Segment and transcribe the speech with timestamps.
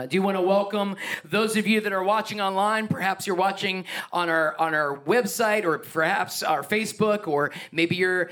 [0.00, 0.96] I do want to welcome
[1.26, 2.88] those of you that are watching online.
[2.88, 8.30] Perhaps you're watching on our on our website or perhaps our Facebook or maybe you're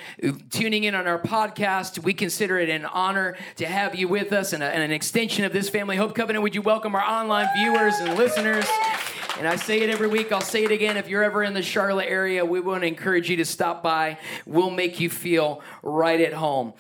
[0.49, 2.03] tuning in on our podcast.
[2.03, 5.45] We consider it an honor to have you with us and, a, and an extension
[5.45, 5.97] of this family.
[5.97, 8.65] Hope Covenant, would you welcome our online viewers and listeners?
[9.39, 10.97] And I say it every week, I'll say it again.
[10.97, 14.19] If you're ever in the Charlotte area, we want to encourage you to stop by.
[14.47, 16.73] We'll make you feel right at home.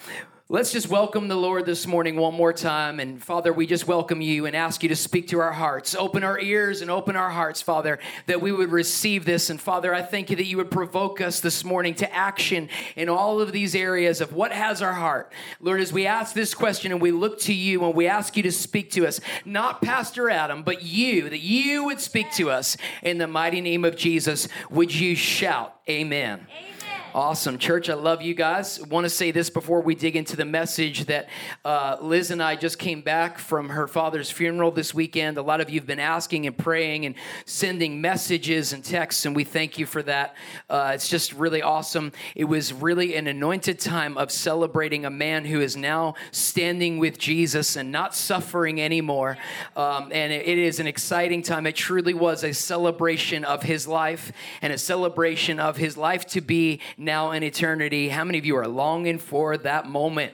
[0.50, 3.00] Let's just welcome the Lord this morning one more time.
[3.00, 5.94] And Father, we just welcome you and ask you to speak to our hearts.
[5.94, 9.50] Open our ears and open our hearts, Father, that we would receive this.
[9.50, 13.10] And Father, I thank you that you would provoke us this morning to action in
[13.10, 15.34] all of these areas of what has our heart.
[15.60, 18.42] Lord, as we ask this question and we look to you and we ask you
[18.44, 22.78] to speak to us, not Pastor Adam, but you, that you would speak to us
[23.02, 26.46] in the mighty name of Jesus, would you shout, Amen.
[26.50, 26.77] Amen.
[27.14, 27.56] Awesome.
[27.56, 28.84] Church, I love you guys.
[28.84, 31.30] want to say this before we dig into the message that
[31.64, 35.38] uh, Liz and I just came back from her father's funeral this weekend.
[35.38, 37.14] A lot of you have been asking and praying and
[37.46, 40.36] sending messages and texts, and we thank you for that.
[40.68, 42.12] Uh, it's just really awesome.
[42.34, 47.16] It was really an anointed time of celebrating a man who is now standing with
[47.18, 49.38] Jesus and not suffering anymore.
[49.76, 51.66] Um, and it, it is an exciting time.
[51.66, 56.42] It truly was a celebration of his life and a celebration of his life to
[56.42, 58.08] be now in eternity.
[58.08, 60.32] How many of you are longing for that moment?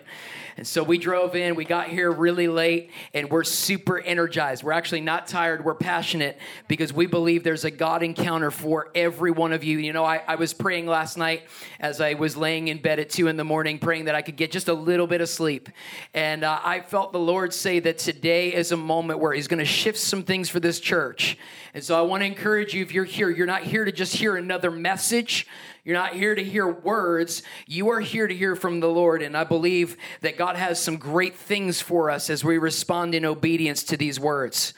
[0.57, 4.63] And so we drove in, we got here really late, and we're super energized.
[4.63, 9.33] We're actually not tired, we're passionate because we believe there's a God encounter for every
[9.33, 9.79] one of you.
[9.79, 11.43] You know, I, I was praying last night
[11.81, 14.37] as I was laying in bed at two in the morning, praying that I could
[14.37, 15.69] get just a little bit of sleep.
[16.13, 19.59] And uh, I felt the Lord say that today is a moment where He's going
[19.59, 21.37] to shift some things for this church.
[21.75, 24.15] And so I want to encourage you if you're here, you're not here to just
[24.15, 25.49] hear another message.
[25.85, 27.43] You're not here to hear words.
[27.67, 29.21] You are here to hear from the Lord.
[29.21, 33.27] And I believe that God has some great things for us as we respond in
[33.27, 34.73] obedience to these words.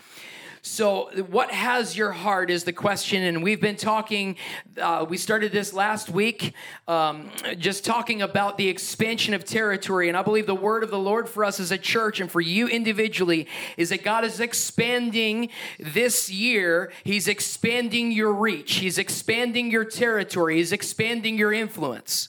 [0.68, 4.36] So, what has your heart is the question, and we've been talking.
[4.76, 6.54] Uh, we started this last week,
[6.88, 10.08] um, just talking about the expansion of territory.
[10.08, 12.40] And I believe the word of the Lord for us as a church and for
[12.40, 16.92] you individually is that God is expanding this year.
[17.04, 22.28] He's expanding your reach, He's expanding your territory, He's expanding your influence.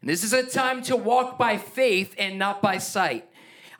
[0.00, 3.27] And this is a time to walk by faith and not by sight.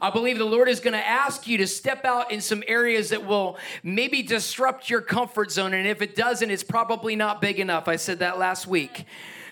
[0.00, 3.10] I believe the Lord is going to ask you to step out in some areas
[3.10, 5.75] that will maybe disrupt your comfort zone.
[5.75, 7.88] And if it doesn't, it's probably not big enough.
[7.88, 9.06] I said that last week.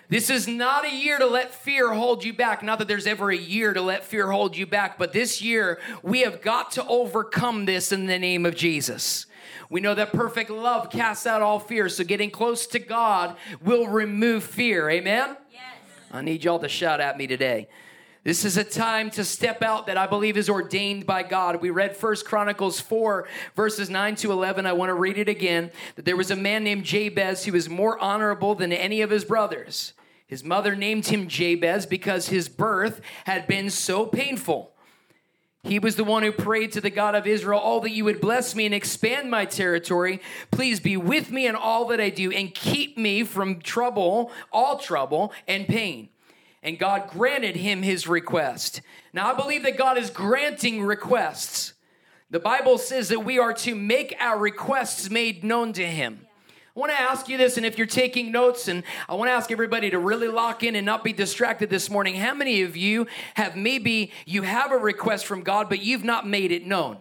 [0.09, 2.63] This is not a year to let fear hold you back.
[2.63, 5.81] Not that there's ever a year to let fear hold you back, but this year
[6.01, 9.25] we have got to overcome this in the name of Jesus.
[9.69, 13.87] We know that perfect love casts out all fear, so getting close to God will
[13.87, 14.89] remove fear.
[14.89, 15.35] Amen?
[15.51, 15.61] Yes.
[16.09, 17.67] I need y'all to shout at me today.
[18.27, 21.61] This is a time to step out that I believe is ordained by God.
[21.61, 24.65] We read First Chronicles 4, verses 9 to 11.
[24.65, 25.71] I want to read it again.
[25.95, 29.23] That there was a man named Jabez who was more honorable than any of his
[29.23, 29.93] brothers.
[30.25, 34.73] His mother named him Jabez because his birth had been so painful.
[35.63, 38.19] He was the one who prayed to the God of Israel, All that you would
[38.19, 40.21] bless me and expand my territory.
[40.51, 44.79] Please be with me in all that I do and keep me from trouble, all
[44.79, 46.09] trouble and pain
[46.67, 48.81] and God granted him his request.
[49.13, 51.71] Now, I believe that God is granting requests.
[52.29, 56.27] The Bible says that we are to make our requests made known to him.
[56.75, 59.33] I want to ask you this, and if you're taking notes, and I want to
[59.33, 62.15] ask everybody to really lock in and not be distracted this morning.
[62.15, 66.27] How many of you have maybe you have a request from God, but you've not
[66.27, 66.97] made it known?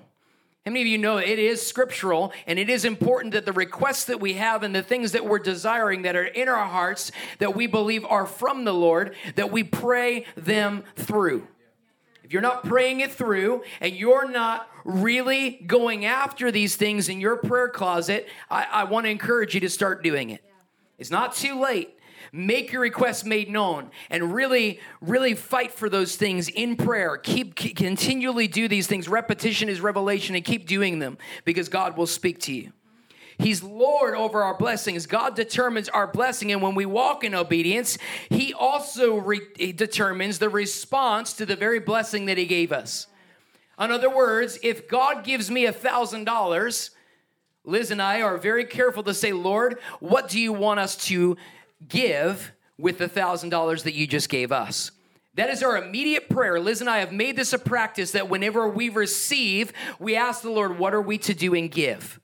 [0.66, 4.06] How many of you know it is scriptural and it is important that the requests
[4.06, 7.54] that we have and the things that we're desiring that are in our hearts that
[7.54, 11.46] we believe are from the Lord, that we pray them through?
[12.24, 17.20] If you're not praying it through and you're not really going after these things in
[17.20, 20.42] your prayer closet, I, I want to encourage you to start doing it.
[20.98, 21.95] It's not too late
[22.32, 27.54] make your requests made known and really really fight for those things in prayer keep,
[27.54, 32.06] keep, continually do these things repetition is revelation and keep doing them because god will
[32.06, 32.72] speak to you
[33.38, 35.06] He's Lord over our blessings.
[35.06, 36.52] God determines our blessing.
[36.52, 37.98] And when we walk in obedience,
[38.30, 43.06] He also re- determines the response to the very blessing that He gave us.
[43.78, 46.92] In other words, if God gives me a thousand dollars,
[47.64, 51.36] Liz and I are very careful to say, Lord, what do you want us to
[51.86, 54.90] give with the thousand dollars that you just gave us?
[55.34, 56.58] That is our immediate prayer.
[56.58, 60.50] Liz and I have made this a practice that whenever we receive, we ask the
[60.50, 62.18] Lord, what are we to do and give?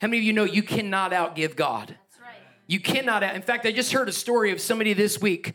[0.00, 1.96] How many of you know you cannot outgive God?
[2.20, 2.36] Right.
[2.68, 3.24] You cannot.
[3.24, 5.54] In fact, I just heard a story of somebody this week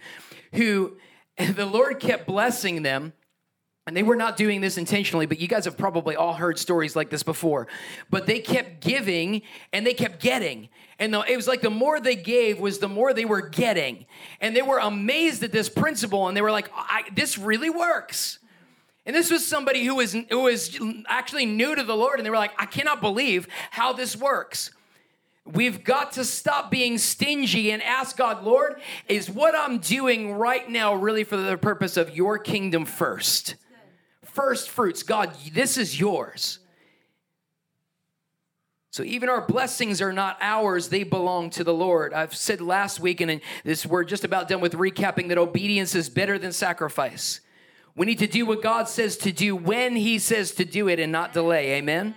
[0.53, 0.97] who
[1.37, 3.13] the Lord kept blessing them.
[3.87, 6.93] And they were not doing this intentionally, but you guys have probably all heard stories
[6.93, 7.69] like this before.
[8.09, 10.67] But they kept giving and they kept getting.
[10.99, 14.05] And the, it was like the more they gave was the more they were getting.
[14.41, 16.69] And they were amazed at this principle and they were like,
[17.15, 18.39] this really works.
[19.05, 22.19] And this was somebody who was, who was actually new to the Lord.
[22.19, 24.69] And they were like, I cannot believe how this works.
[25.45, 30.69] We've got to stop being stingy and ask God, Lord, is what I'm doing right
[30.69, 33.55] now really for the purpose of your kingdom first?
[34.37, 35.01] First fruits.
[35.01, 36.59] God, this is yours.
[38.91, 42.13] So even our blessings are not ours, they belong to the Lord.
[42.13, 46.07] I've said last week, and this we're just about done with recapping that obedience is
[46.07, 47.41] better than sacrifice.
[47.95, 50.99] We need to do what God says to do when He says to do it
[50.99, 51.71] and not delay.
[51.71, 52.13] Amen?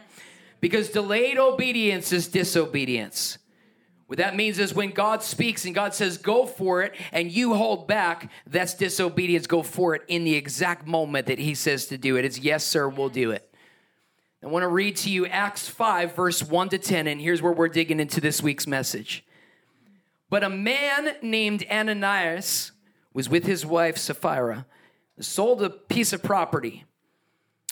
[0.61, 3.39] Because delayed obedience is disobedience.
[4.11, 7.55] What that means is when God speaks and God says, go for it, and you
[7.55, 9.47] hold back, that's disobedience.
[9.47, 12.25] Go for it in the exact moment that He says to do it.
[12.25, 13.49] It's yes, sir, we'll do it.
[14.43, 17.53] I want to read to you Acts 5, verse 1 to 10, and here's where
[17.53, 19.25] we're digging into this week's message.
[20.29, 22.73] But a man named Ananias
[23.15, 24.67] was with his wife Sapphira,
[25.21, 26.85] sold a piece of property.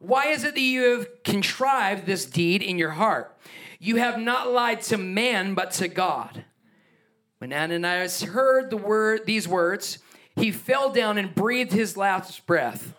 [0.00, 3.36] Why is it that you have contrived this deed in your heart?
[3.78, 6.44] You have not lied to man, but to God.
[7.38, 9.98] When Ananias heard the word, these words,
[10.36, 12.94] he fell down and breathed his last breath.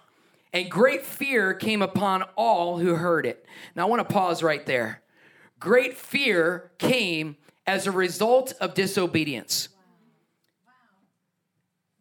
[0.53, 3.45] And great fear came upon all who heard it.
[3.75, 5.01] Now, I want to pause right there.
[5.59, 9.69] Great fear came as a result of disobedience.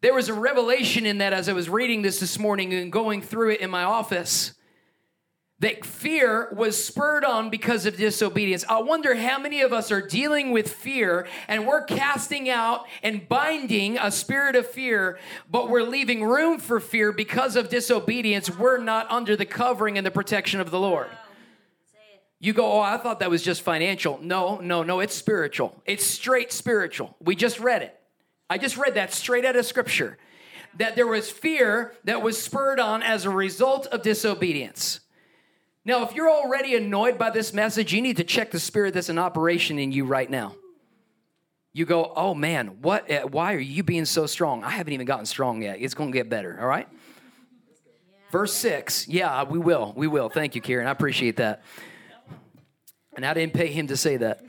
[0.01, 3.21] There was a revelation in that as I was reading this this morning and going
[3.21, 4.53] through it in my office
[5.61, 8.65] that fear was spurred on because of disobedience.
[8.67, 13.29] I wonder how many of us are dealing with fear and we're casting out and
[13.29, 15.19] binding a spirit of fear,
[15.49, 18.49] but we're leaving room for fear because of disobedience.
[18.49, 21.09] We're not under the covering and the protection of the Lord.
[22.39, 24.19] You go, oh, I thought that was just financial.
[24.19, 25.79] No, no, no, it's spiritual.
[25.85, 27.15] It's straight spiritual.
[27.21, 27.95] We just read it.
[28.49, 30.17] I just read that straight out of scripture.
[30.79, 35.01] That there was fear that was spurred on as a result of disobedience.
[35.83, 39.09] Now, if you're already annoyed by this message, you need to check the spirit that's
[39.09, 40.55] in operation in you right now.
[41.73, 43.09] You go, oh man, what?
[43.09, 44.63] Eh, why are you being so strong?
[44.63, 45.77] I haven't even gotten strong yet.
[45.79, 46.87] It's going to get better, all right?
[48.31, 49.07] Verse 6.
[49.07, 49.93] Yeah, we will.
[49.95, 50.29] We will.
[50.29, 50.87] Thank you, Kieran.
[50.87, 51.63] I appreciate that.
[53.15, 54.45] And I didn't pay him to say that.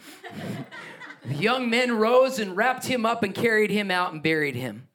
[1.24, 4.88] the young men rose and wrapped him up and carried him out and buried him.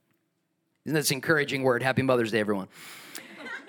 [0.86, 1.84] Isn't this encouraging word?
[1.84, 2.70] Happy Mother's Day, everyone.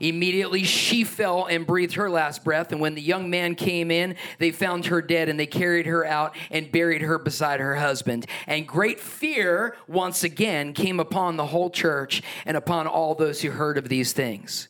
[0.00, 2.72] Immediately she fell and breathed her last breath.
[2.72, 6.04] And when the young man came in, they found her dead and they carried her
[6.04, 8.26] out and buried her beside her husband.
[8.46, 13.50] And great fear once again came upon the whole church and upon all those who
[13.50, 14.68] heard of these things.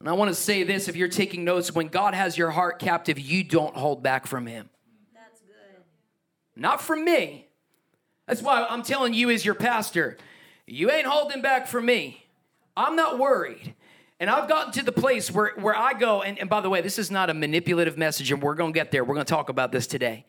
[0.00, 2.78] And I want to say this if you're taking notes, when God has your heart
[2.78, 4.70] captive, you don't hold back from Him.
[5.14, 5.82] That's good.
[6.56, 7.46] Not from me.
[8.26, 10.16] That's why I'm telling you, as your pastor,
[10.66, 12.24] you ain't holding back from me.
[12.76, 13.74] I'm not worried.
[14.20, 16.82] And I've gotten to the place where, where I go, and, and by the way,
[16.82, 19.02] this is not a manipulative message, and we're going to get there.
[19.02, 20.26] We're going to talk about this today.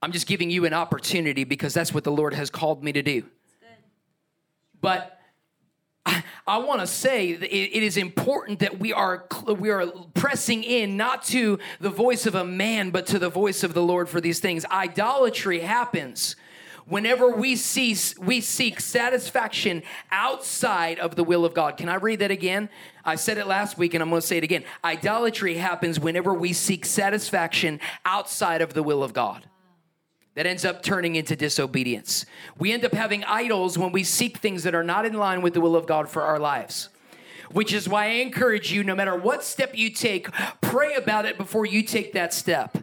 [0.00, 3.02] I'm just giving you an opportunity because that's what the Lord has called me to
[3.02, 3.24] do.
[4.80, 5.18] But
[6.46, 10.64] I, want to say that it, it is important that we are we are pressing
[10.64, 14.08] in not to the voice of a man, but to the voice of the Lord
[14.08, 14.64] for these things.
[14.66, 16.34] Idolatry happens
[16.86, 21.76] whenever we see we seek satisfaction outside of the will of God.
[21.76, 22.68] Can I read that again?
[23.04, 24.64] I said it last week and I'm going to say it again.
[24.84, 29.46] Idolatry happens whenever we seek satisfaction outside of the will of God.
[30.34, 32.24] That ends up turning into disobedience.
[32.58, 35.52] We end up having idols when we seek things that are not in line with
[35.52, 36.88] the will of God for our lives
[37.52, 40.28] which is why I encourage you no matter what step you take,
[40.60, 42.78] pray about it before you take that step.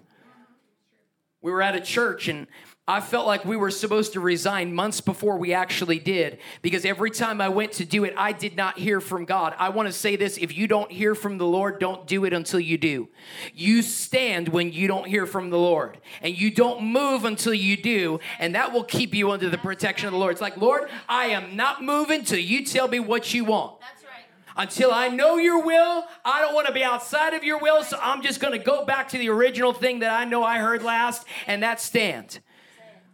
[1.41, 2.47] We were at a church and
[2.89, 7.11] I felt like we were supposed to resign months before we actually did because every
[7.11, 9.53] time I went to do it, I did not hear from God.
[9.59, 12.33] I want to say this if you don't hear from the Lord, don't do it
[12.33, 13.07] until you do.
[13.53, 17.77] You stand when you don't hear from the Lord, and you don't move until you
[17.77, 20.31] do, and that will keep you under the protection of the Lord.
[20.31, 23.79] It's like, Lord, I am not moving till you tell me what you want.
[24.57, 27.99] Until I know your will, I don't want to be outside of your will, so
[28.01, 30.81] I'm just going to go back to the original thing that I know I heard
[30.81, 32.39] last, and that stand.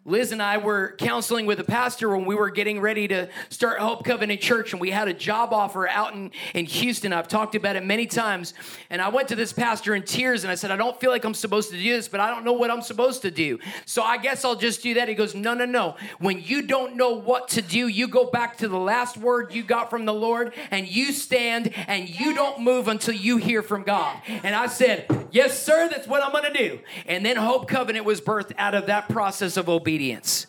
[0.07, 3.79] Liz and I were counseling with a pastor when we were getting ready to start
[3.79, 7.12] Hope Covenant Church, and we had a job offer out in, in Houston.
[7.12, 8.53] I've talked about it many times.
[8.91, 11.24] And I went to this pastor in tears and I said, I don't feel like
[11.24, 13.57] I'm supposed to do this, but I don't know what I'm supposed to do.
[13.88, 15.09] So I guess I'll just do that.
[15.09, 15.95] He goes, No, no, no.
[16.19, 19.63] When you don't know what to do, you go back to the last word you
[19.63, 23.81] got from the Lord and you stand and you don't move until you hear from
[23.81, 24.15] God.
[24.27, 26.79] And I said, Yes, sir, that's what I'm going to do.
[27.07, 30.45] And then Hope Covenant was birthed out of that process of obedience obedience.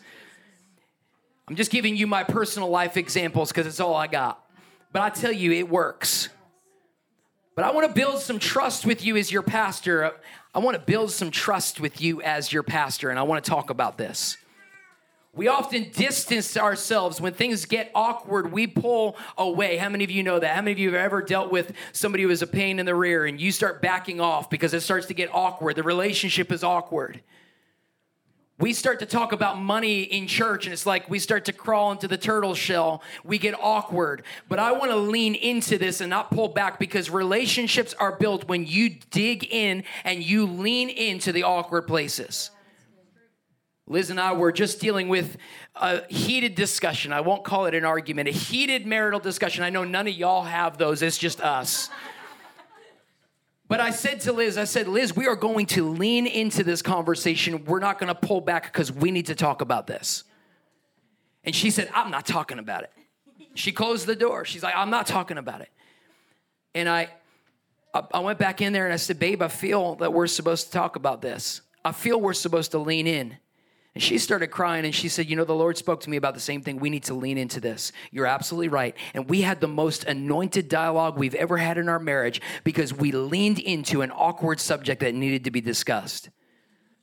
[1.47, 4.43] I'm just giving you my personal life examples because it's all I got.
[4.91, 6.27] But I tell you, it works.
[7.55, 10.11] But I want to build some trust with you as your pastor.
[10.53, 13.49] I want to build some trust with you as your pastor, and I want to
[13.49, 14.37] talk about this.
[15.33, 18.51] We often distance ourselves when things get awkward.
[18.51, 19.77] We pull away.
[19.77, 20.55] How many of you know that?
[20.55, 22.95] How many of you have ever dealt with somebody who is a pain in the
[22.95, 25.77] rear and you start backing off because it starts to get awkward?
[25.77, 27.21] The relationship is awkward
[28.59, 31.91] we start to talk about money in church and it's like we start to crawl
[31.91, 33.03] into the turtle shell.
[33.23, 34.23] We get awkward.
[34.49, 38.47] But i want to lean into this and not pull back because relationships are built
[38.47, 42.49] when you dig in and you lean into the awkward places.
[43.85, 45.37] Liz and i were just dealing with
[45.75, 47.13] a heated discussion.
[47.13, 49.63] I won't call it an argument a heated marital discussion.
[49.63, 51.03] I know none of y'all have those.
[51.03, 51.89] It's just us
[53.67, 56.81] but I said to Liz, I said, Liz, we are going to lean into this
[56.81, 57.65] conversation.
[57.65, 60.23] We're not going to pull back because we need to talk about this.
[61.43, 62.91] And she said, I'm not talking about it.
[63.55, 64.45] She closed the door.
[64.45, 65.69] She's like, I'm not talking about it.
[66.75, 67.09] And I,
[67.93, 70.71] I went back in there and I said, Babe, I feel that we're supposed to
[70.71, 71.61] talk about this.
[71.83, 73.37] I feel we're supposed to lean in.
[73.97, 76.35] And she started crying and she said, You know, the Lord spoke to me about
[76.35, 76.77] the same thing.
[76.77, 77.91] We need to lean into this.
[78.11, 78.95] You're absolutely right.
[79.15, 83.11] And we had the most anointed dialogue we've ever had in our marriage because we
[83.11, 86.29] leaned into an awkward subject that needed to be discussed.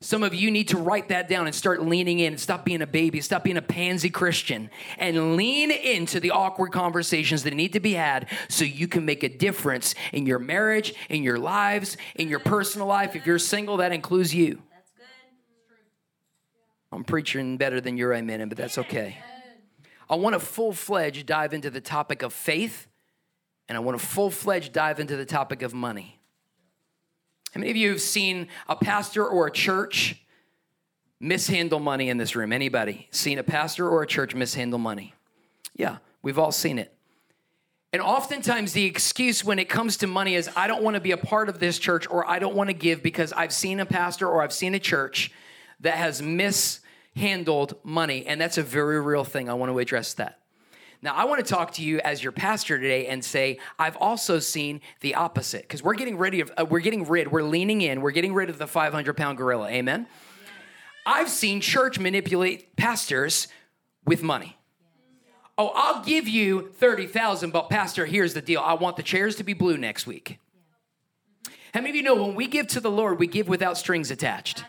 [0.02, 2.38] Some of you need to write that down and start leaning in.
[2.38, 3.20] Stop being a baby.
[3.20, 7.94] Stop being a pansy Christian and lean into the awkward conversations that need to be
[7.94, 12.38] had so you can make a difference in your marriage, in your lives, in your
[12.38, 13.16] personal life.
[13.16, 14.62] If you're single, that includes you.
[16.94, 19.18] I'm preaching better than you're amen, but that's okay.
[20.08, 22.86] I want to full fledged dive into the topic of faith,
[23.68, 26.20] and I want to full fledged dive into the topic of money.
[27.52, 30.22] How many of you have seen a pastor or a church
[31.18, 32.52] mishandle money in this room?
[32.52, 35.14] Anybody seen a pastor or a church mishandle money?
[35.74, 36.94] Yeah, we've all seen it.
[37.92, 41.10] And oftentimes, the excuse when it comes to money is I don't want to be
[41.10, 43.86] a part of this church or I don't want to give because I've seen a
[43.86, 45.32] pastor or I've seen a church
[45.80, 46.80] that has mis
[47.16, 48.26] handled money.
[48.26, 49.48] And that's a very real thing.
[49.48, 50.40] I want to address that.
[51.02, 54.38] Now, I want to talk to you as your pastor today and say, I've also
[54.38, 58.00] seen the opposite because we're getting ready of, uh, we're getting rid, we're leaning in,
[58.00, 59.68] we're getting rid of the 500 pound gorilla.
[59.68, 60.06] Amen.
[61.04, 63.48] I've seen church manipulate pastors
[64.06, 64.56] with money.
[65.58, 68.60] Oh, I'll give you 30,000, but pastor, here's the deal.
[68.60, 70.38] I want the chairs to be blue next week.
[71.74, 74.10] How many of you know when we give to the Lord, we give without strings
[74.10, 74.64] attached?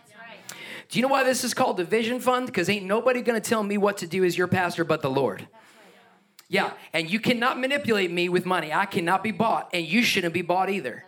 [0.90, 2.46] Do you know why this is called the vision fund?
[2.46, 5.48] Because ain't nobody gonna tell me what to do as your pastor but the Lord.
[6.48, 8.72] Yeah, and you cannot manipulate me with money.
[8.72, 11.04] I cannot be bought, and you shouldn't be bought either.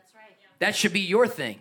[0.59, 1.59] That should be your thing.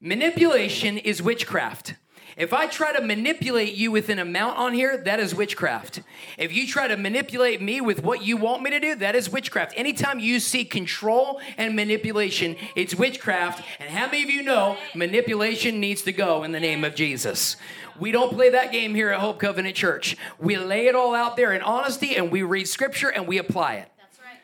[0.00, 1.94] Manipulation is witchcraft.
[2.36, 6.02] If I try to manipulate you with an amount on here, that is witchcraft.
[6.36, 9.30] If you try to manipulate me with what you want me to do, that is
[9.30, 9.72] witchcraft.
[9.74, 13.64] Anytime you see control and manipulation, it's witchcraft.
[13.80, 17.56] And how many of you know manipulation needs to go in the name of Jesus?
[17.98, 20.18] We don't play that game here at Hope Covenant Church.
[20.38, 23.76] We lay it all out there in honesty and we read scripture and we apply
[23.76, 23.90] it.
[23.96, 24.38] That's right.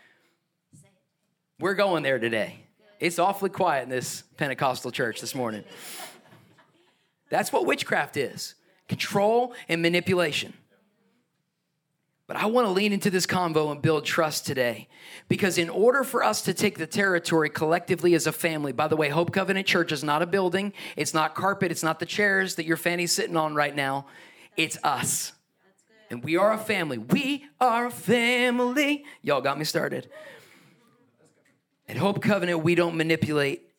[1.61, 2.65] We're going there today.
[3.01, 5.65] It's awfully quiet in this Pentecostal church this morning.
[7.33, 8.55] That's what witchcraft is
[8.89, 10.53] control and manipulation.
[12.27, 14.87] But I want to lean into this convo and build trust today.
[15.29, 18.97] Because in order for us to take the territory collectively as a family, by the
[18.97, 22.57] way, Hope Covenant Church is not a building, it's not carpet, it's not the chairs
[22.57, 24.07] that your fanny's sitting on right now.
[24.59, 25.33] It's us.
[26.11, 26.99] And we are a family.
[26.99, 29.07] We are a family.
[29.23, 30.11] Y'all got me started.
[31.89, 33.72] At Hope Covenant, we don't manipulate,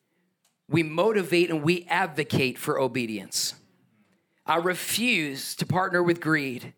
[0.70, 3.55] we motivate and we advocate for obedience.
[4.46, 6.74] I refuse to partner with greed.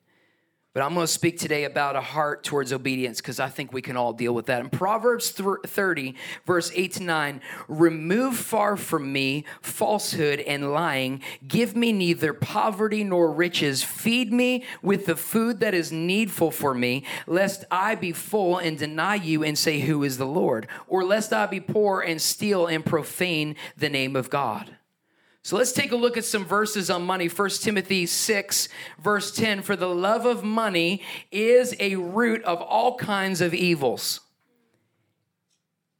[0.75, 3.81] But I'm going to speak today about a heart towards obedience because I think we
[3.81, 4.59] can all deal with that.
[4.59, 6.15] In Proverbs 30,
[6.45, 11.21] verse 8 to 9, remove far from me falsehood and lying.
[11.47, 13.85] Give me neither poverty nor riches.
[13.85, 18.77] Feed me with the food that is needful for me, lest I be full and
[18.77, 20.67] deny you and say, Who is the Lord?
[20.89, 24.75] Or lest I be poor and steal and profane the name of God.
[25.45, 27.27] So let's take a look at some verses on money.
[27.27, 32.95] 1 Timothy 6, verse 10 For the love of money is a root of all
[32.95, 34.21] kinds of evils.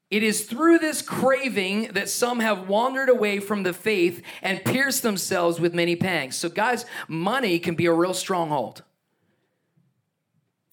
[0.10, 5.04] It is through this craving that some have wandered away from the faith and pierced
[5.04, 6.36] themselves with many pangs.
[6.36, 8.82] So, guys, money can be a real stronghold.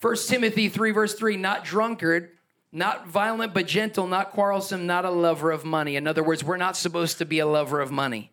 [0.00, 2.31] 1 Timothy 3, verse 3 Not drunkard,
[2.73, 5.97] not violent but gentle, not quarrelsome, not a lover of money.
[5.97, 8.32] In other words, we're not supposed to be a lover of money.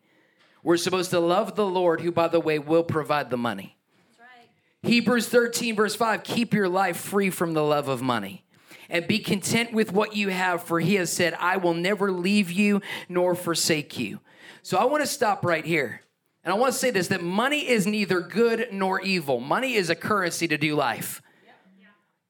[0.63, 3.77] We're supposed to love the Lord, who, by the way, will provide the money.
[4.19, 4.49] Right.
[4.89, 8.43] Hebrews 13, verse 5 keep your life free from the love of money
[8.89, 12.51] and be content with what you have, for he has said, I will never leave
[12.51, 14.19] you nor forsake you.
[14.63, 16.01] So I want to stop right here.
[16.43, 19.39] And I want to say this that money is neither good nor evil.
[19.39, 21.21] Money is a currency to do life.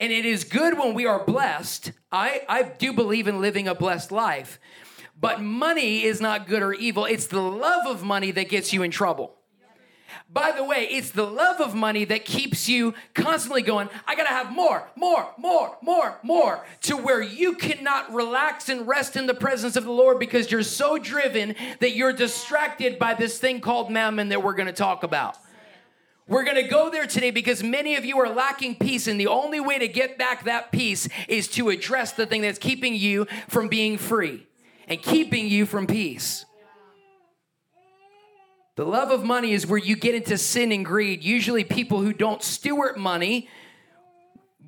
[0.01, 1.91] And it is good when we are blessed.
[2.09, 4.59] I, I do believe in living a blessed life.
[5.20, 7.06] But money is not good or evil.
[7.06, 9.36] It's the love of money that gets you in trouble.
[10.32, 14.30] By the way, it's the love of money that keeps you constantly going, I gotta
[14.30, 19.34] have more, more, more, more, more, to where you cannot relax and rest in the
[19.34, 23.90] presence of the Lord because you're so driven that you're distracted by this thing called
[23.90, 25.36] mammon that we're gonna talk about.
[26.27, 29.60] We're gonna go there today because many of you are lacking peace, and the only
[29.60, 33.68] way to get back that peace is to address the thing that's keeping you from
[33.68, 34.46] being free
[34.90, 36.46] and keeping you from peace.
[38.75, 41.24] The love of money is where you get into sin and greed.
[41.24, 43.50] Usually, people who don't steward money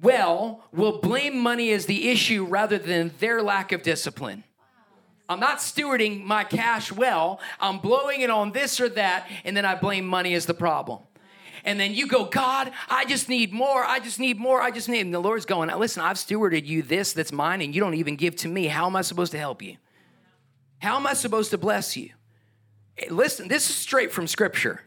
[0.02, 4.44] well will blame money as the issue rather than their lack of discipline.
[5.30, 9.64] I'm not stewarding my cash well, I'm blowing it on this or that, and then
[9.64, 11.00] I blame money as the problem.
[11.64, 13.84] And then you go, God, I just need more.
[13.84, 14.62] I just need more.
[14.62, 15.02] I just need.
[15.02, 18.18] And the Lord's going, listen, I've stewarded you this that's mine, and you don't even
[18.18, 18.66] give to me.
[18.68, 19.78] How am I supposed to help you?
[20.82, 22.10] How am I supposed to bless you?
[23.10, 24.82] Listen, this is straight from Scripture.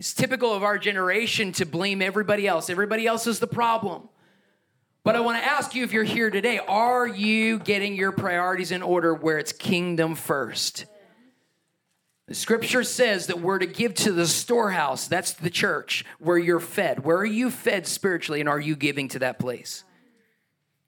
[0.00, 2.68] It's typical of our generation to blame everybody else.
[2.68, 4.08] Everybody else is the problem.
[5.04, 8.72] But I want to ask you if you're here today, are you getting your priorities
[8.72, 10.86] in order where it's kingdom first?
[12.26, 16.58] The scripture says that we're to give to the storehouse, that's the church, where you're
[16.58, 17.04] fed.
[17.04, 19.84] Where are you fed spiritually, and are you giving to that place?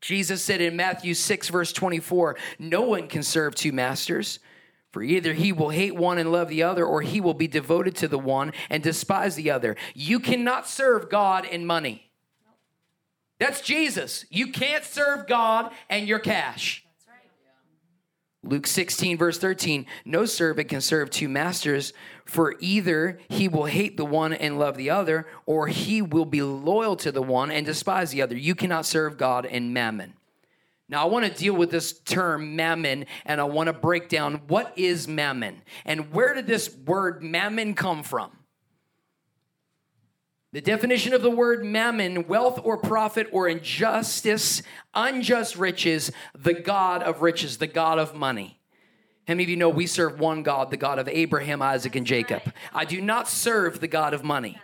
[0.00, 4.38] Jesus said in Matthew 6, verse 24, No one can serve two masters.
[4.92, 7.96] For either he will hate one and love the other, or he will be devoted
[7.96, 9.76] to the one and despise the other.
[9.94, 12.10] You cannot serve God and money.
[13.38, 14.24] That's Jesus.
[14.30, 16.85] You can't serve God and your cash.
[18.46, 21.92] Luke 16, verse 13 No servant can serve two masters,
[22.24, 26.42] for either he will hate the one and love the other, or he will be
[26.42, 28.36] loyal to the one and despise the other.
[28.36, 30.14] You cannot serve God and mammon.
[30.88, 34.42] Now, I want to deal with this term mammon and I want to break down
[34.46, 38.30] what is mammon and where did this word mammon come from?
[40.56, 44.62] The definition of the word mammon, wealth or profit or injustice,
[44.94, 48.58] unjust riches, the God of riches, the God of money.
[49.28, 52.06] How many of you know we serve one God, the God of Abraham, Isaac, and
[52.06, 52.40] Jacob?
[52.72, 54.58] I do not serve the God of money.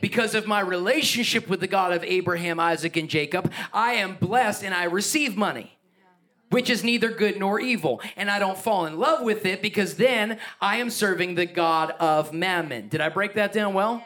[0.00, 4.64] Because of my relationship with the God of Abraham, Isaac, and Jacob, I am blessed
[4.64, 5.78] and I receive money,
[6.50, 8.00] which is neither good nor evil.
[8.16, 11.92] And I don't fall in love with it because then I am serving the God
[12.00, 12.88] of mammon.
[12.88, 14.04] Did I break that down well?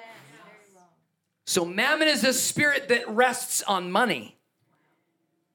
[1.51, 4.39] So, mammon is a spirit that rests on money.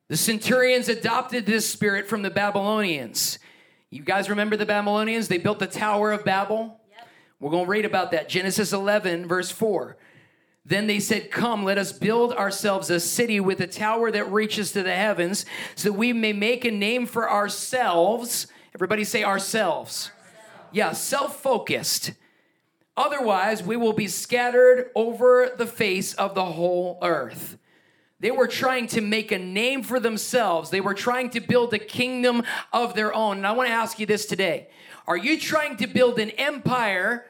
[0.10, 3.39] The centurions adopted this spirit from the Babylonians.
[3.91, 5.29] You guys remember the Babylonians?
[5.29, 6.81] They built the Tower of Babel.
[6.91, 7.08] Yep.
[7.39, 8.27] We're going to read about that.
[8.27, 9.95] Genesis 11, verse 4.
[10.65, 14.73] Then they said, Come, let us build ourselves a city with a tower that reaches
[14.73, 18.47] to the heavens, so that we may make a name for ourselves.
[18.73, 20.12] Everybody say ourselves.
[20.12, 20.71] ourselves.
[20.73, 22.12] Yeah, self focused
[22.97, 27.58] Otherwise, we will be scattered over the face of the whole earth.
[28.19, 30.69] They were trying to make a name for themselves.
[30.69, 33.38] They were trying to build a kingdom of their own.
[33.38, 34.69] And I want to ask you this today
[35.05, 37.25] Are you trying to build an empire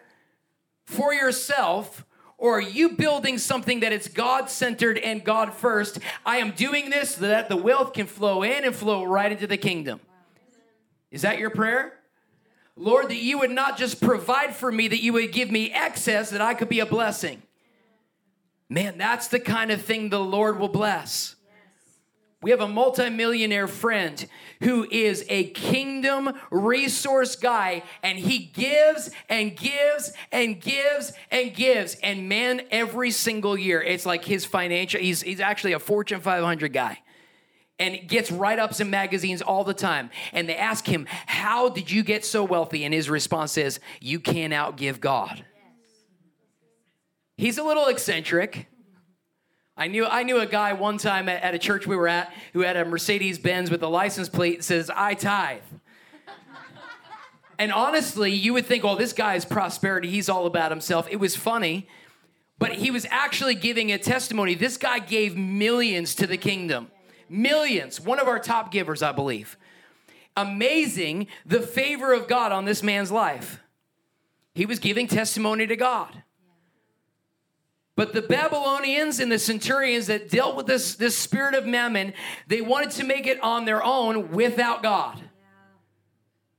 [0.86, 2.06] for yourself?
[2.38, 6.00] Or are you building something that is God centered and God first?
[6.26, 9.48] I am doing this so that the wealth can flow in and flow right into
[9.48, 10.02] the kingdom.
[11.12, 11.94] Is that your prayer?
[12.78, 16.32] Lord, that you would not just provide for me, that you would give me excess,
[16.32, 17.42] that I could be a blessing.
[18.68, 21.36] Man, that's the kind of thing the Lord will bless.
[22.42, 24.24] We have a multimillionaire friend
[24.62, 31.96] who is a kingdom resource guy, and he gives and gives and gives and gives.
[32.04, 36.74] And man, every single year, it's like his financial, he's, he's actually a Fortune 500
[36.74, 37.00] guy
[37.80, 40.10] and gets write ups in magazines all the time.
[40.32, 42.84] And they ask him, How did you get so wealthy?
[42.84, 45.46] And his response is, You can't outgive God.
[47.38, 48.68] He's a little eccentric.
[49.78, 52.34] I knew, I knew a guy one time at, at a church we were at
[52.54, 55.60] who had a Mercedes Benz with a license plate that says, I tithe.
[57.60, 61.10] and honestly, you would think, oh, this guy's prosperity, he's all about himself.
[61.12, 61.90] It was funny,
[62.58, 64.56] but he was actually giving a testimony.
[64.56, 66.90] This guy gave millions to the kingdom.
[67.30, 68.00] Millions.
[68.00, 69.58] One of our top givers, I believe.
[70.38, 73.62] Amazing the favor of God on this man's life.
[74.54, 76.24] He was giving testimony to God.
[77.96, 82.14] But the Babylonians and the centurions that dealt with this, this spirit of mammon,
[82.48, 85.22] they wanted to make it on their own without God.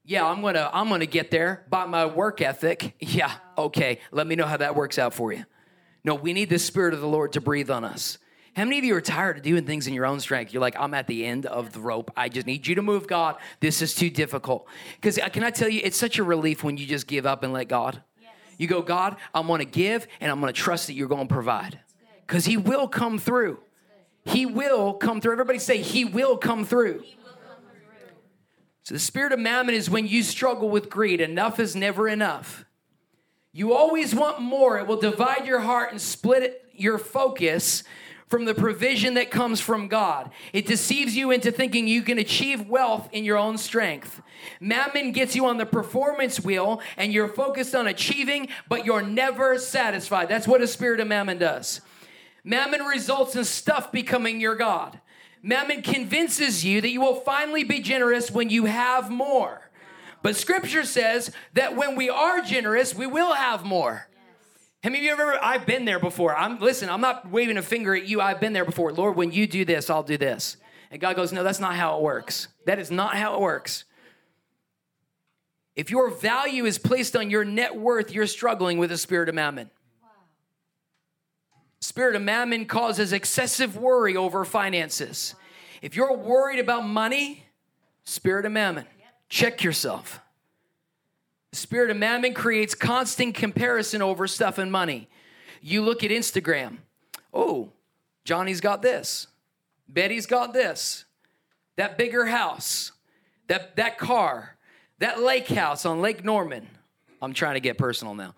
[0.05, 2.95] Yeah, I'm gonna I'm gonna get there by my work ethic.
[3.01, 3.99] Yeah, okay.
[4.13, 5.45] Let me know how that works out for you.
[6.05, 8.19] No, we need the Spirit of the Lord to breathe on us.
[8.57, 10.51] How many of you are tired of doing things in your own strength?
[10.51, 12.11] You're like, I'm at the end of the rope.
[12.17, 13.37] I just need you to move, God.
[13.61, 14.67] This is too difficult.
[14.95, 17.43] Because uh, can I tell you, it's such a relief when you just give up
[17.43, 18.03] and let God.
[18.57, 21.29] You go, God, I'm going to give and I'm going to trust that you're going
[21.29, 21.81] to provide.
[22.27, 23.59] Because He will come through.
[24.25, 25.33] He will come through.
[25.33, 27.05] Everybody say, He will come through.
[28.85, 31.21] So the spirit of mammon is when you struggle with greed.
[31.21, 32.65] Enough is never enough.
[33.53, 34.79] You always want more.
[34.79, 37.85] It will divide your heart and split it, your focus
[38.29, 40.31] from the provision that comes from God.
[40.53, 44.21] It deceives you into thinking you can achieve wealth in your own strength.
[44.61, 49.59] Mammon gets you on the performance wheel and you're focused on achieving, but you're never
[49.59, 50.29] satisfied.
[50.29, 51.81] That's what a spirit of mammon does.
[52.43, 55.01] Mammon results in stuff becoming your God.
[55.43, 59.71] Mammon convinces you that you will finally be generous when you have more.
[60.23, 64.09] But scripture says that when we are generous, we will have more.
[64.87, 66.37] How many of you ever, I've been there before.
[66.37, 68.21] I'm, listen, I'm not waving a finger at you.
[68.21, 68.93] I've been there before.
[68.93, 70.59] Lord, when you do this, I'll do this.
[70.93, 72.47] And God goes, no, that's not how it works.
[72.67, 73.83] That is not how it works.
[75.75, 79.35] If your value is placed on your net worth, you're struggling with a spirit of
[79.35, 79.71] mammon.
[81.81, 85.35] Spirit of mammon causes excessive worry over finances.
[85.83, 87.43] If you're worried about money,
[88.05, 88.87] spirit of mammon,
[89.29, 90.21] check yourself.
[91.53, 95.09] Spirit of mammon creates constant comparison over stuff and money.
[95.63, 96.79] You look at Instagram.
[97.33, 97.71] Oh,
[98.25, 99.29] Johnny's got this.
[99.89, 101.05] Betty's got this.
[101.77, 102.93] That bigger house.
[103.49, 104.57] That that car.
[104.99, 106.69] That lake house on Lake Norman.
[107.21, 108.35] I'm trying to get personal now.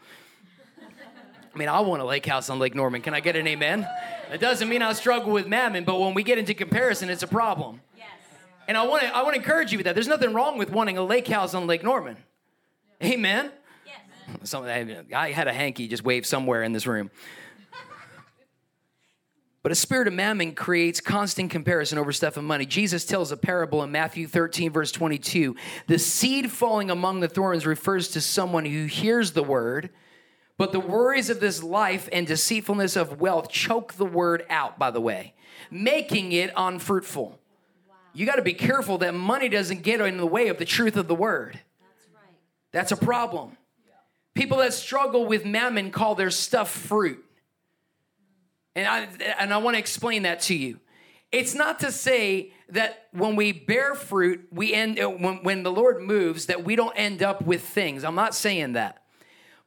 [1.55, 3.01] I mean, I want a lake house on Lake Norman.
[3.01, 3.89] Can I get an amen?
[4.33, 7.27] It doesn't mean I struggle with mammon, but when we get into comparison, it's a
[7.27, 7.81] problem.
[7.97, 8.07] Yes.
[8.69, 9.95] And I want to I want to encourage you with that.
[9.95, 12.17] There's nothing wrong with wanting a lake house on Lake Norman.
[13.03, 13.53] Amen?
[13.87, 14.51] Yes.
[14.51, 17.11] Some, I had a hanky just wave somewhere in this room.
[19.61, 22.65] But a spirit of mammon creates constant comparison over stuff and money.
[22.65, 25.57] Jesus tells a parable in Matthew 13, verse 22.
[25.89, 29.91] The seed falling among the thorns refers to someone who hears the word,
[30.57, 34.91] but the worries of this life and deceitfulness of wealth choke the word out, by
[34.91, 35.35] the way,
[35.71, 37.39] making it unfruitful.
[37.89, 37.95] Wow.
[38.15, 40.97] You got to be careful that money doesn't get in the way of the truth
[40.97, 41.61] of the word.
[42.73, 43.57] That's a problem.
[44.35, 47.25] People that struggle with mammon call their stuff fruit.
[48.77, 49.09] And I,
[49.41, 50.79] and I want to explain that to you.
[51.33, 55.73] It's not to say that when we bear fruit, we end uh, when, when the
[55.73, 58.05] Lord moves that we don't end up with things.
[58.05, 59.03] I'm not saying that.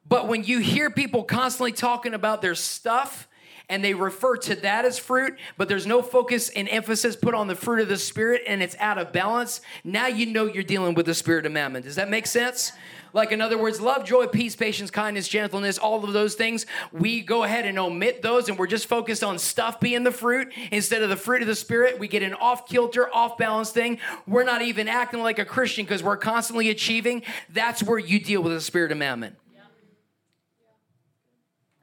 [0.07, 3.27] But when you hear people constantly talking about their stuff
[3.71, 7.47] and they refer to that as fruit, but there's no focus and emphasis put on
[7.47, 10.93] the fruit of the Spirit and it's out of balance, now you know you're dealing
[10.93, 11.81] with the spirit of mammon.
[11.81, 12.73] Does that make sense?
[13.13, 17.21] Like, in other words, love, joy, peace, patience, kindness, gentleness, all of those things, we
[17.21, 21.01] go ahead and omit those and we're just focused on stuff being the fruit instead
[21.01, 21.97] of the fruit of the Spirit.
[21.97, 23.99] We get an off kilter, off balance thing.
[24.27, 27.23] We're not even acting like a Christian because we're constantly achieving.
[27.49, 29.38] That's where you deal with the spirit of mammon.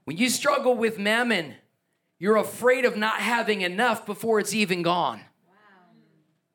[0.04, 1.54] When you struggle with mammon,
[2.18, 5.20] you're afraid of not having enough before it's even gone.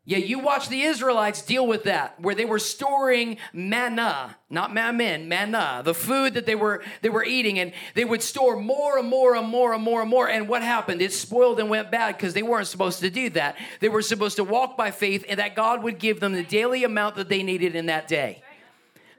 [0.06, 5.30] Yeah, you watch the Israelites deal with that, where they were storing manna, not mammon,
[5.30, 9.08] manna, the food that they were they were eating, and they would store more and
[9.08, 10.28] more and more and more and more.
[10.28, 11.02] And what happened?
[11.02, 13.56] It spoiled and went bad because they weren't supposed to do that.
[13.80, 16.84] They were supposed to walk by faith, and that God would give them the daily
[16.84, 18.44] amount that they needed in that day.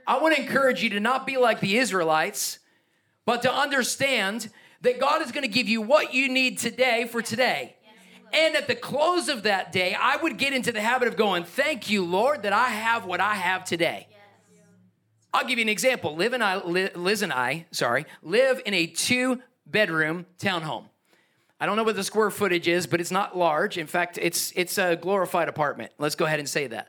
[0.07, 2.59] I want to encourage you to not be like the Israelites,
[3.25, 4.51] but to understand
[4.85, 7.75] that God is going to give you what you need today for today.
[8.33, 11.45] And at the close of that day, I would get into the habit of going,
[11.45, 14.09] Thank you, Lord, that I have what I have today.
[15.33, 16.15] I'll give you an example.
[16.15, 20.85] Liv and I, Liz and I, sorry, live in a two bedroom townhome.
[21.59, 23.79] I don't know what the square footage is, but it's not large.
[23.79, 25.93] In fact, it's it's a glorified apartment.
[25.99, 26.89] Let's go ahead and say that.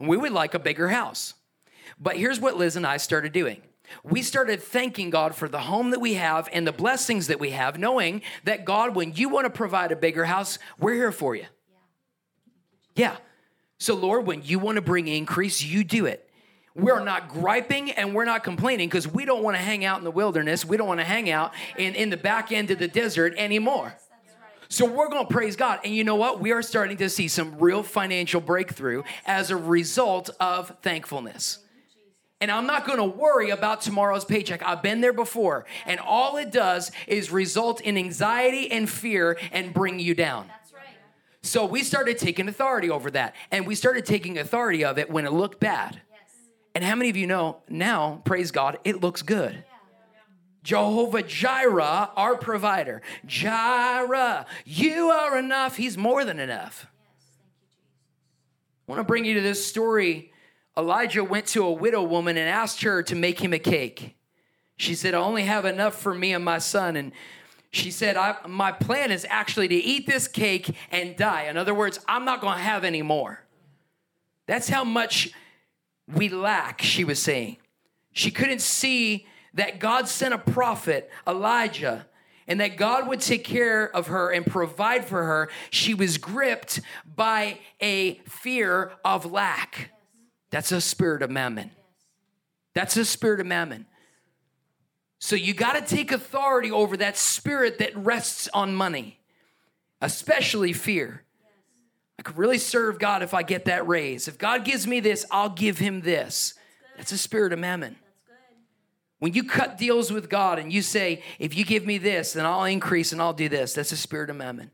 [0.00, 1.34] we would like a bigger house.
[2.00, 3.62] But here's what Liz and I started doing
[4.02, 7.50] we started thanking God for the home that we have and the blessings that we
[7.50, 11.34] have, knowing that God, when you want to provide a bigger house, we're here for
[11.34, 11.46] you.
[12.94, 13.16] Yeah.
[13.78, 16.28] So, Lord, when you want to bring increase, you do it.
[16.74, 20.04] We're not griping and we're not complaining because we don't want to hang out in
[20.04, 20.64] the wilderness.
[20.64, 23.94] We don't want to hang out in, in the back end of the desert anymore.
[24.68, 25.80] So we're going to praise God.
[25.84, 26.40] And you know what?
[26.40, 31.58] We are starting to see some real financial breakthrough as a result of thankfulness
[32.42, 34.64] and I'm not going to worry about tomorrow's paycheck.
[34.64, 35.64] I've been there before.
[35.86, 40.48] And all it does is result in anxiety and fear and bring you down.
[40.48, 40.96] That's right.
[41.42, 43.36] So we started taking authority over that.
[43.52, 46.00] And we started taking authority of it when it looked bad.
[46.10, 46.32] Yes.
[46.74, 49.52] And how many of you know now, praise God, it looks good?
[49.52, 49.62] Yeah.
[50.64, 53.02] Jehovah Jireh, our provider.
[53.24, 55.76] Jireh, you are enough.
[55.76, 56.88] He's more than enough.
[57.04, 57.24] Yes,
[57.68, 57.78] You,
[58.88, 60.32] I want to bring you to this story
[60.76, 64.16] Elijah went to a widow woman and asked her to make him a cake.
[64.76, 66.96] She said, I only have enough for me and my son.
[66.96, 67.12] And
[67.70, 68.16] she said,
[68.48, 71.44] My plan is actually to eat this cake and die.
[71.44, 73.44] In other words, I'm not going to have any more.
[74.46, 75.30] That's how much
[76.12, 77.58] we lack, she was saying.
[78.12, 82.06] She couldn't see that God sent a prophet, Elijah,
[82.46, 85.50] and that God would take care of her and provide for her.
[85.70, 89.90] She was gripped by a fear of lack.
[90.52, 91.72] That's a spirit of mammon.
[92.74, 93.86] That's a spirit of mammon.
[95.18, 99.18] So you got to take authority over that spirit that rests on money,
[100.00, 101.22] especially fear.
[102.18, 104.28] I could really serve God if I get that raise.
[104.28, 106.54] If God gives me this, I'll give him this.
[106.96, 107.96] That's a spirit of mammon.
[109.18, 112.44] When you cut deals with God and you say, if you give me this, then
[112.44, 114.70] I'll increase and I'll do this, that's a spirit of mammon.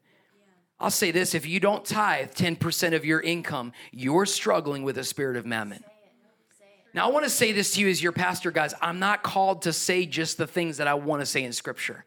[0.81, 5.05] I'll say this if you don't tithe 10% of your income, you're struggling with a
[5.05, 5.83] spirit of mammon.
[6.95, 8.75] Now, I want to say this to you as your pastor, guys.
[8.81, 12.05] I'm not called to say just the things that I want to say in scripture.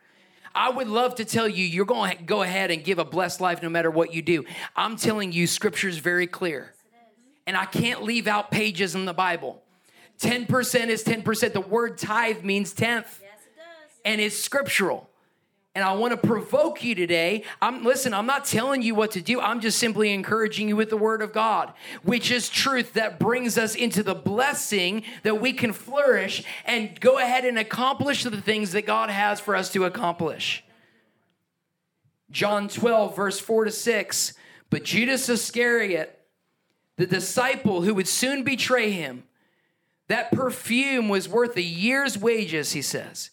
[0.53, 3.41] I would love to tell you, you're going to go ahead and give a blessed
[3.41, 4.45] life no matter what you do.
[4.75, 6.73] I'm telling you, scripture is very clear.
[7.47, 9.61] And I can't leave out pages in the Bible.
[10.19, 11.53] 10% is 10%.
[11.53, 13.21] The word tithe means tenth.
[14.03, 15.09] And it's scriptural.
[15.73, 17.43] And I want to provoke you today.
[17.61, 19.39] I'm listen, I'm not telling you what to do.
[19.39, 23.57] I'm just simply encouraging you with the word of God, which is truth that brings
[23.57, 28.73] us into the blessing that we can flourish and go ahead and accomplish the things
[28.73, 30.63] that God has for us to accomplish.
[32.31, 34.33] John 12 verse 4 to 6.
[34.69, 36.17] But Judas Iscariot,
[36.97, 39.23] the disciple who would soon betray him,
[40.07, 43.31] that perfume was worth a year's wages, he says.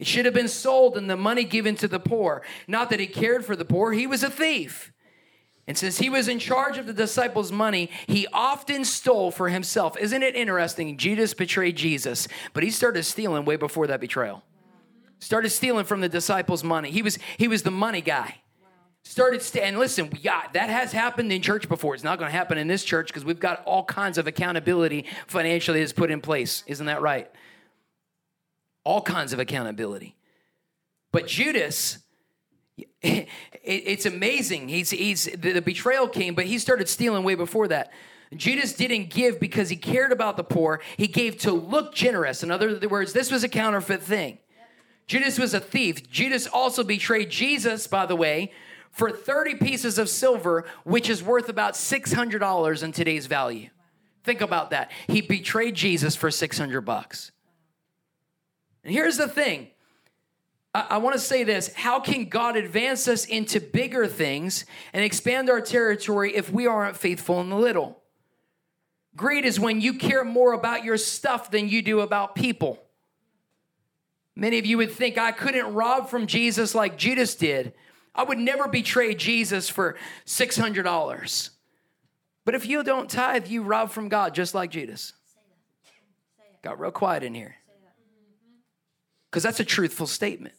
[0.00, 2.42] It should have been sold and the money given to the poor.
[2.66, 4.92] Not that he cared for the poor, he was a thief.
[5.66, 9.96] And since he was in charge of the disciples' money, he often stole for himself.
[9.98, 10.96] Isn't it interesting?
[10.96, 14.42] Judas betrayed Jesus, but he started stealing way before that betrayal.
[15.18, 16.90] Started stealing from the disciples' money.
[16.90, 18.36] He was he was the money guy.
[19.02, 21.94] Started st- and listen, yeah, that has happened in church before.
[21.94, 25.04] It's not going to happen in this church because we've got all kinds of accountability
[25.26, 26.64] financially is put in place.
[26.66, 27.30] Isn't that right?
[28.84, 30.16] All kinds of accountability.
[31.12, 31.98] But Judas,
[33.02, 34.68] it's amazing.
[34.68, 37.92] He's, he's the betrayal came, but he started stealing way before that.
[38.34, 40.80] Judas didn't give because he cared about the poor.
[40.96, 42.42] He gave to look generous.
[42.42, 44.38] In other words, this was a counterfeit thing.
[45.06, 46.08] Judas was a thief.
[46.08, 48.52] Judas also betrayed Jesus, by the way,
[48.92, 53.70] for 30 pieces of silver, which is worth about $600 in today's value.
[54.22, 54.92] Think about that.
[55.08, 57.32] He betrayed Jesus for 600 bucks.
[58.84, 59.68] And here's the thing
[60.74, 65.04] I, I want to say this how can God advance us into bigger things and
[65.04, 68.00] expand our territory if we aren't faithful in the little?
[69.16, 72.78] Greed is when you care more about your stuff than you do about people.
[74.36, 77.74] Many of you would think I couldn't rob from Jesus like Judas did.
[78.14, 81.50] I would never betray Jesus for $600.
[82.44, 85.12] But if you don't tithe, you rob from God just like Judas.
[86.62, 87.56] Got real quiet in here.
[89.30, 90.54] Because that's a truthful statement.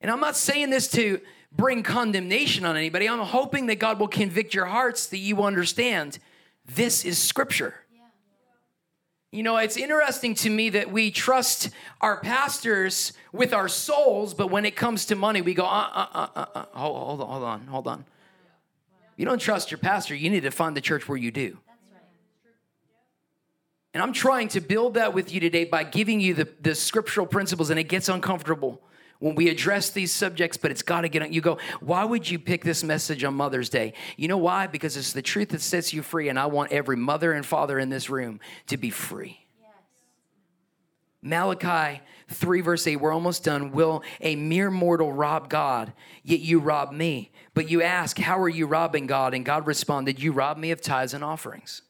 [0.00, 1.20] And I'm not saying this to
[1.52, 3.08] bring condemnation on anybody.
[3.08, 6.18] I'm hoping that God will convict your hearts that you understand
[6.66, 7.74] this is scripture.
[9.30, 14.50] You know, it's interesting to me that we trust our pastors with our souls, but
[14.50, 16.64] when it comes to money, we go, uh, uh, uh, uh, uh.
[16.72, 18.04] Hold on, hold on, hold on.
[19.16, 21.58] You don't trust your pastor, you need to find the church where you do.
[23.98, 27.26] And I'm trying to build that with you today by giving you the, the scriptural
[27.26, 28.80] principles, and it gets uncomfortable
[29.18, 31.32] when we address these subjects, but it's got to get on.
[31.32, 33.94] You go, why would you pick this message on Mother's Day?
[34.16, 34.68] You know why?
[34.68, 37.76] Because it's the truth that sets you free, and I want every mother and father
[37.76, 39.40] in this room to be free.
[41.20, 43.72] Malachi 3, verse 8, we're almost done.
[43.72, 45.92] Will a mere mortal rob God?
[46.22, 47.32] Yet you rob me.
[47.52, 49.34] But you ask, How are you robbing God?
[49.34, 51.82] And God responded, You rob me of tithes and offerings.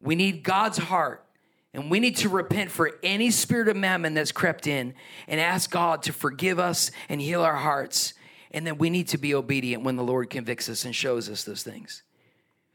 [0.00, 1.24] We need God's heart
[1.72, 4.94] and we need to repent for any spirit of mammon that's crept in
[5.28, 8.14] and ask God to forgive us and heal our hearts.
[8.50, 11.44] And then we need to be obedient when the Lord convicts us and shows us
[11.44, 12.02] those things.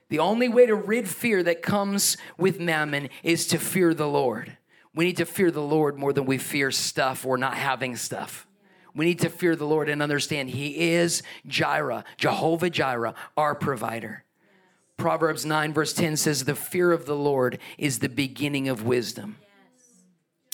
[0.10, 4.58] The only way to rid fear that comes with mammon is to fear the Lord.
[4.94, 8.48] We need to fear the Lord more than we fear stuff or not having stuff.
[8.96, 14.25] We need to fear the Lord and understand He is Jireh, Jehovah Jireh, our provider.
[14.98, 19.38] Proverbs 9, verse 10 says, The fear of the Lord is the beginning of wisdom.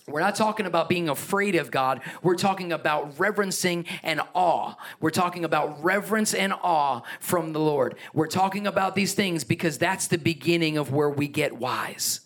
[0.08, 2.02] We're not talking about being afraid of God.
[2.24, 4.76] We're talking about reverencing and awe.
[5.00, 7.96] We're talking about reverence and awe from the Lord.
[8.14, 12.22] We're talking about these things because that's the beginning of where we get wise.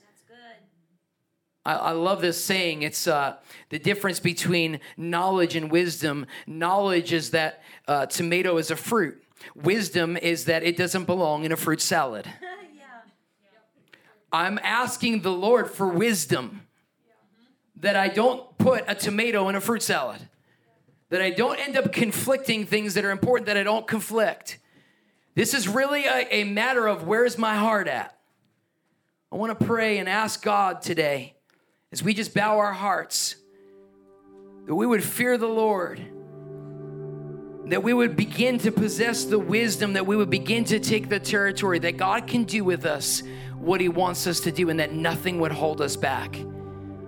[1.66, 2.84] I, I love this saying.
[2.84, 3.38] It's uh,
[3.70, 6.28] the difference between knowledge and wisdom.
[6.48, 9.22] Knowledge is that uh, tomato is a fruit.
[9.56, 12.28] Wisdom is that it doesn't belong in a fruit salad.
[14.32, 16.68] I'm asking the Lord for wisdom
[17.78, 20.28] that I don't put a tomato in a fruit salad,
[21.10, 24.60] that I don't end up conflicting things that are important, that I don't conflict.
[25.36, 28.18] This is really a, a matter of where's my heart at.
[29.32, 31.36] I want to pray and ask God today
[31.92, 33.36] as we just bow our hearts
[34.66, 36.02] that we would fear the Lord
[37.68, 41.20] that we would begin to possess the wisdom, that we would begin to take the
[41.20, 43.24] territory, that God can do with us
[43.58, 46.40] what He wants us to do, and that nothing would hold us back.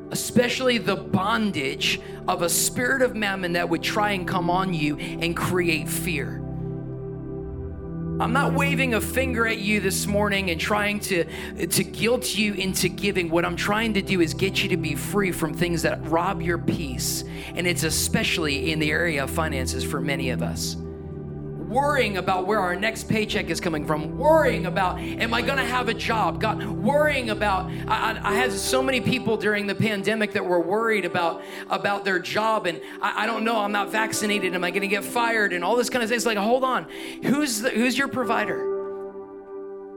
[0.09, 4.97] Especially the bondage of a spirit of mammon that would try and come on you
[4.97, 6.41] and create fear.
[8.19, 12.53] I'm not waving a finger at you this morning and trying to, to guilt you
[12.53, 13.29] into giving.
[13.29, 16.41] What I'm trying to do is get you to be free from things that rob
[16.41, 17.23] your peace.
[17.53, 20.75] And it's especially in the area of finances for many of us
[21.67, 25.65] worrying about where our next paycheck is coming from, worrying about, am I going to
[25.65, 26.39] have a job?
[26.39, 31.05] God, worrying about, I, I, had so many people during the pandemic that were worried
[31.05, 32.67] about, about their job.
[32.67, 34.55] And I, I don't know, I'm not vaccinated.
[34.55, 35.53] Am I going to get fired?
[35.53, 36.25] And all this kind of things.
[36.25, 36.87] Like, hold on.
[37.23, 38.73] Who's, the, who's your provider?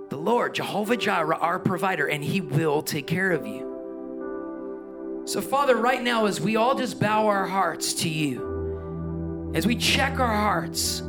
[0.09, 5.23] The Lord, Jehovah Jireh, our provider, and He will take care of you.
[5.25, 9.77] So, Father, right now, as we all just bow our hearts to you, as we
[9.77, 11.03] check our hearts,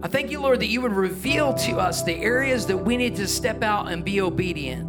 [0.00, 3.16] I thank you, Lord, that you would reveal to us the areas that we need
[3.16, 4.84] to step out and be obedient,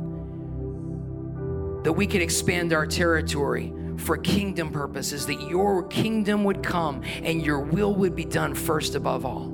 [1.84, 7.44] that we could expand our territory for kingdom purposes, that your kingdom would come and
[7.44, 9.46] your will would be done first above all.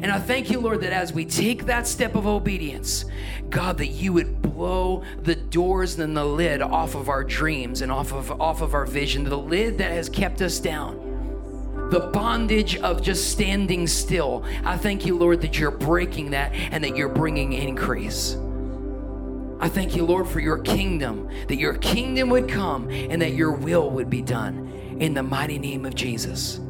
[0.00, 3.04] And I thank you, Lord, that as we take that step of obedience,
[3.50, 7.92] God, that you would blow the doors and the lid off of our dreams and
[7.92, 11.05] off of off of our vision, the lid that has kept us down
[11.90, 14.44] the bondage of just standing still.
[14.64, 18.36] I thank you, Lord, that you're breaking that and that you're bringing increase.
[19.58, 23.52] I thank you, Lord, for your kingdom, that your kingdom would come and that your
[23.52, 26.60] will would be done in the mighty name of Jesus.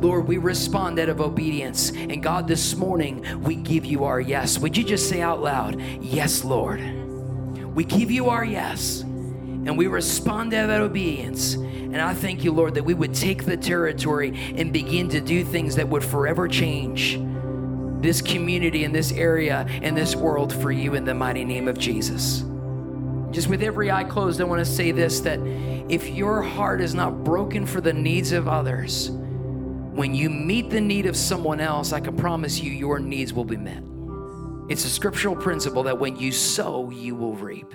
[0.00, 1.90] Lord, we respond out of obedience.
[1.90, 4.58] And God, this morning, we give you our yes.
[4.58, 6.80] Would you just say out loud, Yes, Lord?
[7.74, 9.00] We give you our yes.
[9.00, 11.56] And we respond out of obedience.
[11.92, 15.42] And I thank you, Lord, that we would take the territory and begin to do
[15.42, 17.18] things that would forever change
[18.00, 21.78] this community and this area and this world for you in the mighty name of
[21.78, 22.44] Jesus.
[23.30, 25.40] Just with every eye closed, I want to say this that
[25.88, 30.80] if your heart is not broken for the needs of others, when you meet the
[30.80, 33.82] need of someone else, I can promise you your needs will be met.
[34.68, 37.72] It's a scriptural principle that when you sow, you will reap.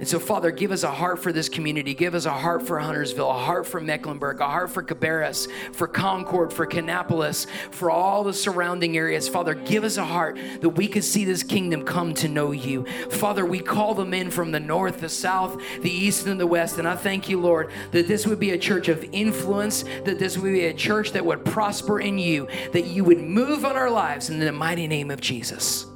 [0.00, 1.92] And so, Father, give us a heart for this community.
[1.92, 5.86] Give us a heart for Huntersville, a heart for Mecklenburg, a heart for Cabarrus, for
[5.86, 9.28] Concord, for Kannapolis, for all the surrounding areas.
[9.28, 12.86] Father, give us a heart that we could see this kingdom come to know you.
[13.10, 16.78] Father, we call them in from the north, the south, the east, and the west.
[16.78, 20.38] And I thank you, Lord, that this would be a church of influence, that this
[20.38, 23.90] would be a church that would prosper in you, that you would move on our
[23.90, 25.89] lives in the mighty name of Jesus.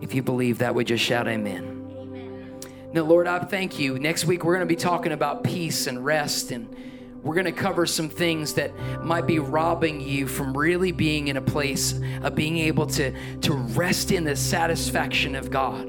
[0.00, 1.74] If you believe that, would just shout amen.
[2.92, 3.98] Now, Lord, I thank you.
[3.98, 6.74] Next week, we're going to be talking about peace and rest, and
[7.22, 8.72] we're going to cover some things that
[9.02, 13.52] might be robbing you from really being in a place of being able to, to
[13.52, 15.88] rest in the satisfaction of God.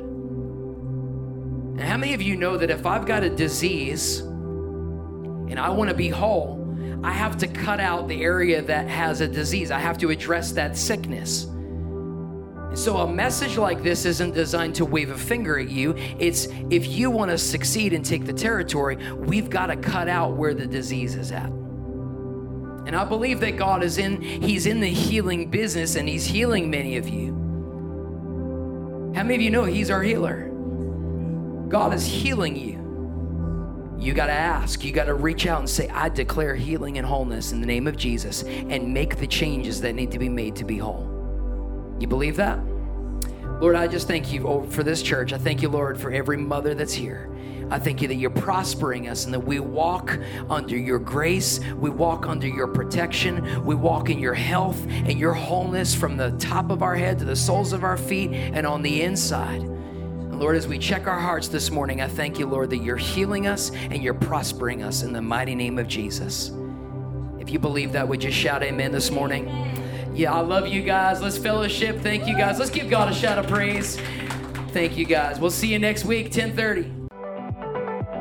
[1.79, 5.89] And how many of you know that if I've got a disease and I want
[5.89, 6.57] to be whole,
[7.01, 9.71] I have to cut out the area that has a disease?
[9.71, 11.47] I have to address that sickness.
[12.75, 15.95] So, a message like this isn't designed to wave a finger at you.
[16.19, 20.33] It's if you want to succeed and take the territory, we've got to cut out
[20.37, 21.49] where the disease is at.
[22.85, 26.69] And I believe that God is in, He's in the healing business and He's healing
[26.69, 27.33] many of you.
[29.15, 30.49] How many of you know He's our healer?
[31.69, 32.77] God is healing you.
[33.99, 37.05] You got to ask, you got to reach out and say, I declare healing and
[37.05, 40.55] wholeness in the name of Jesus and make the changes that need to be made
[40.57, 41.08] to be whole.
[41.99, 42.59] You believe that?
[43.59, 45.33] Lord, I just thank you oh, for this church.
[45.33, 47.29] I thank you, Lord, for every mother that's here.
[47.69, 50.17] I thank you that you're prospering us and that we walk
[50.49, 51.59] under your grace.
[51.75, 53.63] We walk under your protection.
[53.65, 57.25] We walk in your health and your wholeness from the top of our head to
[57.25, 59.61] the soles of our feet and on the inside.
[59.61, 62.97] And Lord, as we check our hearts this morning, I thank you, Lord, that you're
[62.97, 66.51] healing us and you're prospering us in the mighty name of Jesus.
[67.39, 69.47] If you believe that, would you shout amen this morning?
[70.13, 71.21] Yeah, I love you guys.
[71.21, 72.01] Let's fellowship.
[72.01, 72.59] Thank you guys.
[72.59, 73.97] Let's give God a shout of praise.
[74.71, 75.39] Thank you guys.
[75.39, 76.91] We'll see you next week, 1030.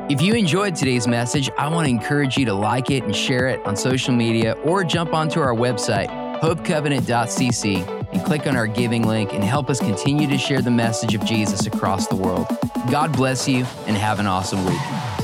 [0.09, 3.47] If you enjoyed today's message, I want to encourage you to like it and share
[3.47, 6.09] it on social media or jump onto our website,
[6.39, 11.13] hopecovenant.cc, and click on our giving link and help us continue to share the message
[11.13, 12.47] of Jesus across the world.
[12.89, 15.18] God bless you and have an awesome week.